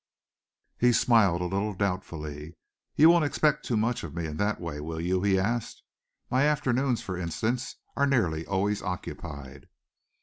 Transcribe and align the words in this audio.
He 0.79 0.93
smiled 0.93 1.41
a 1.41 1.45
little 1.45 1.75
doubtfully. 1.75 2.55
"You 2.95 3.11
won't 3.11 3.23
expect 3.23 3.63
too 3.63 3.77
much 3.77 4.03
of 4.03 4.15
me 4.15 4.25
in 4.25 4.37
that 4.37 4.59
way, 4.59 4.79
will 4.79 4.99
you?" 4.99 5.21
he 5.21 5.37
asked. 5.37 5.83
"My 6.31 6.41
afternoons, 6.45 7.03
for 7.03 7.15
instance, 7.15 7.75
are 7.95 8.07
nearly 8.07 8.43
always 8.47 8.81
occupied." 8.81 9.67